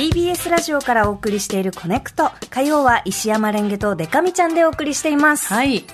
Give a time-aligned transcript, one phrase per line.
[0.00, 2.30] TBS ラジオからお送りしているコネクト。
[2.48, 5.52] 火曜は石山レンゲとデカミちゃんでお送りしています。
[5.52, 5.84] はい。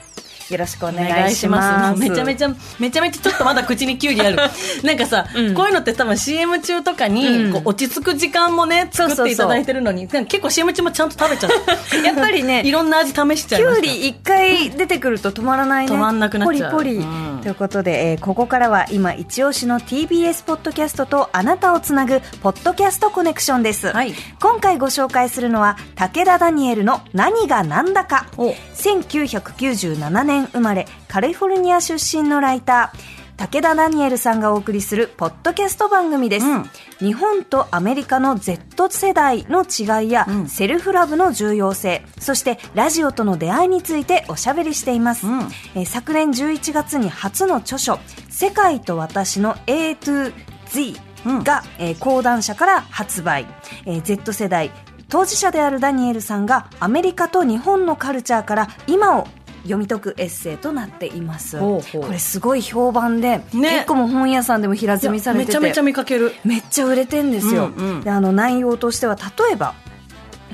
[0.48, 1.98] よろしくお願いします。
[1.98, 4.36] めちゃめちゃ、めちゃめちゃちょっとまだ口にキュウリある。
[4.86, 11.50] なんかさ、うんこういうのって多分 CM 中とかに、うんこう落ち着く時間もね、作っていただいてるのに、結構 CM 中もちゃんと食べちゃう。
[12.06, 13.58] やっぱりね いろんな味試しちゃいました。
[13.58, 15.92] キュウリ一回出てくると止まらないね。
[15.92, 17.04] 止まんなくなっちゃうポリポリ。
[17.04, 23.92] うんということで、えーここからは今一押しの TBS ポッドキャストとあなたをつなぐポッドキャストコネクションです。
[23.92, 28.26] はい今回ご紹介するのは武田ダニエルの何が何だか。
[28.36, 33.25] お1997年生まれ、カリフォルニア出身のライター。
[33.36, 36.70] 武田ダニエルさんがお送りするポッドキャスト番組です、うん。
[36.98, 40.48] 日本とアメリカの Z 世代の違いや、うん。
[40.48, 45.40] セルフラブの重要性そしてラジオとの出会いについておしゃべりしています、うん。
[45.74, 47.98] えー昨年11月に初の著書
[48.30, 50.32] 「世界と私の A to
[50.70, 50.96] Z」
[51.44, 53.46] が、えー講談社から発売、
[53.84, 54.70] えー Z 世代
[55.08, 59.28] 当事者であるダニエルさんがアメリカと日本のカルチャーから今を
[59.66, 61.58] 読み解くエッセイとなっています。
[61.58, 63.42] これすごい評判で、ね。
[63.52, 66.32] 結構もう本屋さんでも平積みされててめちゃめちゃ見かける。
[66.44, 67.86] めっちゃ売れてんですよ、うん。
[67.86, 68.00] うん。
[68.02, 69.74] であの内容としては例えば、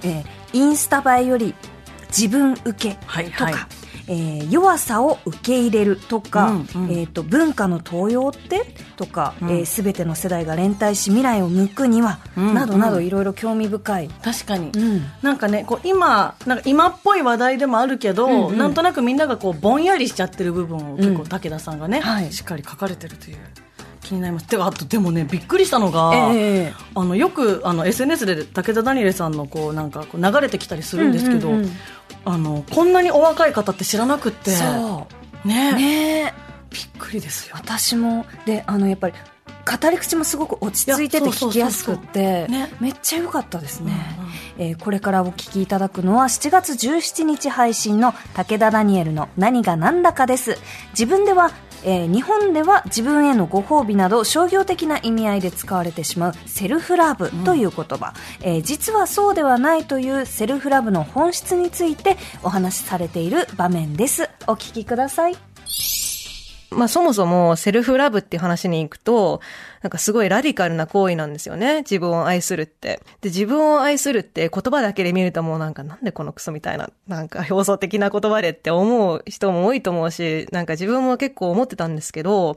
[0.02, 1.54] えーインスタ映えより
[2.08, 3.54] 自分受けとか、はいはい
[4.08, 6.90] えー弱さを受け入れるとか、うんうん。
[6.90, 9.50] えー、と文化の登用ってとか、うん。
[9.50, 14.70] えー全ての世代が連帯し未来を向くには、うんなどなどうんいろいろ興味深い、確かに。
[14.74, 15.02] うん。
[15.22, 18.58] なんかね、こう今、なんか今っぽい話題でもあるけど、うんうん。
[18.58, 22.32] なんとなくみんながこうぼんやりしちゃってる部分を結構うん武田さんがね、はい。
[22.32, 23.38] しっかり書かれてるという
[24.02, 24.46] 気になります。
[24.60, 31.72] あとでもね、びっくりしたのが、ええあのよくあの SNS で武田ダニエルさんのこうなんかこう流れてきたりするんですけど、うんうんうん
[32.24, 34.50] あのこんなにお若い方って知らなくって。
[34.50, 35.06] そ
[35.44, 35.48] う。
[35.48, 35.72] ね。
[35.72, 36.24] ね。
[36.26, 36.34] え
[36.70, 37.56] びっくりですよ。
[37.56, 39.14] 私もであのやっぱり
[39.80, 42.72] 語り口もすごく落ち着いてて聞きやすくってね。
[42.80, 44.22] めっちゃ良かったですね、う
[44.60, 50.58] んえーこれからお聞きいただくのは7月17日配信の武田ダニエルの何が何だかです。
[50.90, 51.50] 自分では
[51.84, 64.28] えー日本では自分へのご褒美など商業的な意味合いで使われてしまうセルフラブという言葉、えー実はそうではないというセルフラブの本質についてお話しされている場面です。
[64.46, 65.51] お聞きください
[66.76, 69.40] まあそもそもセルフラブっていう話に行くと、
[69.82, 71.78] なんかすごいラディカルな行為なんですよね。
[71.78, 73.00] 自分を愛するって。
[73.20, 82.56] で、自分を愛するって言葉だけで見るともうなんかなんでこのクソみたいな、なんか表層的な言葉でって思う人も多いと思うし、なんか自分も結構思ってたんですけど、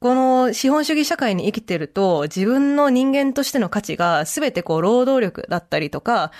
[0.00, 6.32] この資本主義社会に生きてると、自分の人間としての価値が全てこう労働力だったりとか、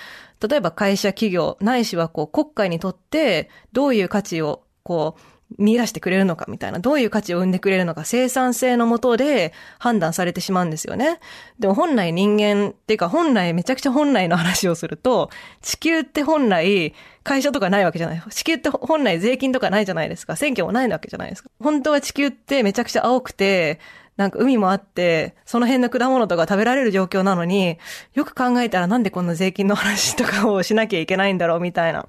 [0.45, 5.21] 例えば会社企業、ないしはこう国家にとってどういう価値をこう
[5.57, 11.19] 見出してくれるのかみたいな、どういう価値を生んでくれるのか、生産性のもとで判断されてしまうんですよね。
[11.59, 15.29] でも本来人間っていうか本来めちゃくちゃ本来の話をすると、
[15.61, 16.93] 地球って本来
[17.23, 18.23] 会社とかないわけじゃない。
[18.29, 20.35] 地球って本来税金とかないじゃないですか。
[20.35, 21.49] 選挙もないわけじゃないですか。
[21.59, 23.79] 本当は地球ってめちゃくちゃ青くて、
[24.17, 27.79] なんか海もあって、その辺の果物とか食べられる状況なのに、
[28.13, 32.05] よく考えたらなんでこんな税金の話とかをしなきゃいけないんだろうみたいな。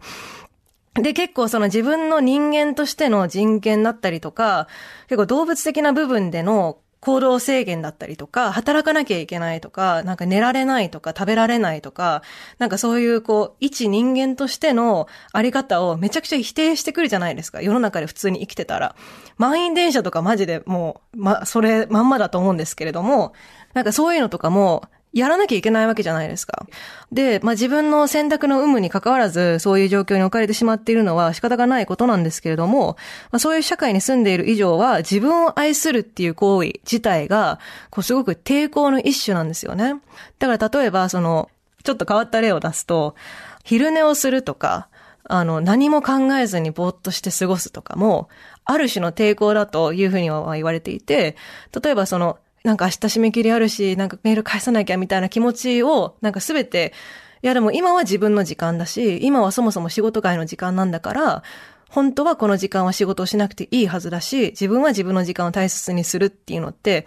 [0.94, 4.68] で、結構その自分の人間としての人権だったりとか、
[5.08, 12.22] 結構動物的な部分での行動制限だったりとか、働かなきゃいけないとか、なんか寝られないとか、食べられないとか、
[12.58, 17.60] なんかそういうこう、一人間としてのあり方をめちゃくちゃ否定してくるじゃないですか。
[17.60, 18.96] 世の中で普通に生きてたら。
[19.36, 23.34] 満員電車とかマジでもう、ま、それまんまだと思うんですけれども、
[23.74, 24.84] なんかそういうのとかも、
[25.14, 26.66] やらなきゃいけないわけじゃないですか。
[27.12, 32.96] で、まあ、自分の選択の有無に関わらず、そういう状況に置かれてしまっているのは仕方がないことなんですけれども、
[33.30, 37.60] まあ、そういう社会に住んでいる以上は、自分を愛するっていう行為自体が、
[37.90, 39.94] こう、すごく抵抗の一種なんですよね。
[40.40, 41.48] だから例えば、その、
[41.84, 43.14] ちょっと変わった例を出すと、
[43.62, 44.88] 昼寝をするとか、
[45.26, 48.28] あの、何も考えずにぼーっとして過ごすとかも、
[48.64, 51.36] ある種の抵抗だというふうには言われていて、
[51.82, 56.94] 例えばその、なんか明日締め切りあるし、なんかメール返さなきゃみたいな気持ちを、なんかすべて、
[57.42, 61.42] いやでも今は自分の時間だし、今はそもそも仕事外の時間なんだから、
[61.90, 67.06] 本当はこの時間は仕事をしなくていいはずだし、自分は自分の時間を大切にするっていうのって、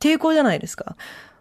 [0.00, 0.96] 抵抗じゃないですか。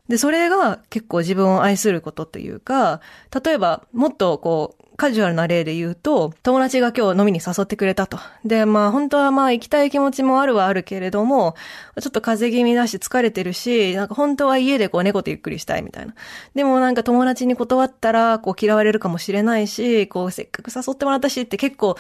[0.10, 3.00] で、それが結構自分を愛することというか、
[3.46, 8.18] 例えばもっとこう、カジュアルな例で言うと、友達が今日飲みに誘ってくれたと。
[8.44, 11.56] で、まあ本当はまあ行きたい気持ちもあるはあるけれども、
[12.02, 16.16] ちょっと風邪気味だし疲れてるし、なんか本当は家でこう猫とゆっくりしたいみたいな。
[16.56, 21.96] でもなんか友達に断ったらこう嫌われるかもしれないし、こうせっかく誘ってもらったしって結構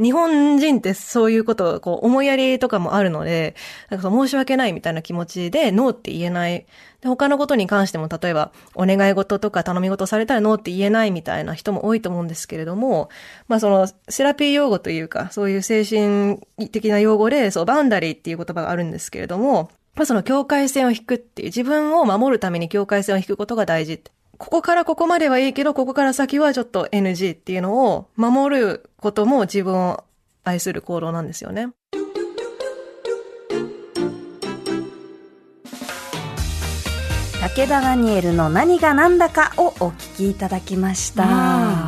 [0.00, 3.56] 日本人ってそういうこと、こう、思いやりとかもあるので、
[3.90, 6.66] なんか申し訳ないみたいな気持ちで、ノーって言えない。
[7.00, 13.08] で、他のことに関しても、例えば、お願い事とか頼み事されたらノーって言えないみたいな人も多いと思うんですけれども、
[13.48, 16.38] まあその、セラピー用語というか、そういう精神
[16.70, 24.12] 的な用語で、そう、バウンダリーっていう言葉があるんですけれども、まあその境界線を引くっていう、自分を守るために境界線を引くことが大事って。
[24.38, 30.04] ここからここまではいいけど、ここから先はちょっと NG っていうのを守ることも自分を
[30.44, 31.68] 愛する行動なんですよね。
[37.40, 41.87] 武田ダニエルの何が何だかをお聞きいただきました。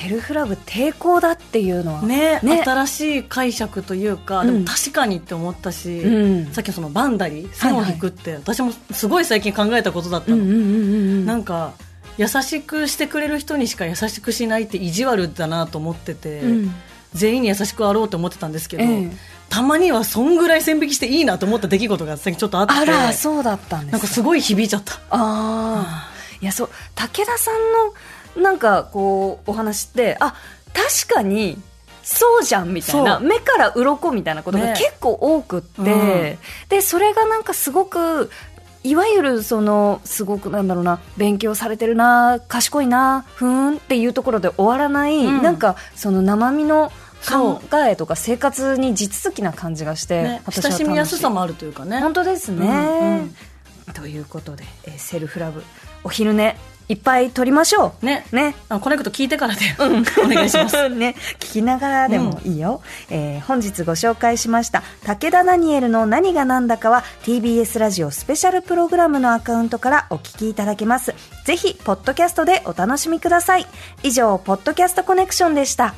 [0.00, 2.02] セルフラブ抵抗だっていうのは。
[2.02, 2.62] ねね。
[2.64, 4.46] 新しい解釈というか、うん。
[4.46, 6.52] でも確かにって思ったし、うん。
[6.52, 11.74] さっきのそのバンダリー線を引くって、私もすごい最近考えたことだったの、うんうんうんうんなんか
[12.16, 16.74] 優しくしてくれる人にしか優しくしないって意地悪だなと思ってて、うん。
[17.12, 19.10] 全員に優しくあろうと思ってたんですけど、ええ。
[19.50, 24.94] たまにはそんぐらい線引きしていいなと思った出来事が最近ちょっとあってあら、そうだったんですなんかすごい響いちゃった。
[24.94, 26.10] ああ。
[26.40, 27.92] いや、そう、武田さんの、
[28.36, 30.34] なんか、こう、お話って、あ、
[30.72, 31.58] 確かに、
[32.02, 34.74] そうじゃんみたいな、目から鱗みたいなことがね。
[34.76, 35.94] 結構多くって、う
[36.34, 36.38] ん。
[36.68, 38.30] で、それがなんかすごく、
[38.82, 45.42] いわゆるその、すごくなんだろうな、勉強されてるな、賢いな、ふーんっていうところで終わらない、うん。
[45.42, 46.90] なんか、その生身の
[47.28, 52.00] 考えとか生活に地続きな感じがして、ね、親しみやすさももあるというかね。
[52.00, 53.34] 本当ですね、うんうん。
[53.92, 55.62] ということで、えーセルフラブ
[56.02, 56.56] お昼寝
[56.90, 58.04] いっぱい取りましょう。
[58.04, 58.26] ね。
[58.32, 58.56] ね。
[58.68, 60.88] あコネクト聞いてからで、 お願いします。
[60.90, 71.14] ね、聞きながらでもいいよ、えー本日ご紹介しました武田ダニエルの何が何だかは TBS ラジオスペシャルプログラムのアカウントからお聞きいただけます。
[71.44, 73.66] ぜひポッドキャストでお楽しみください。
[74.02, 75.94] 以上ポッドキャストコネクションでした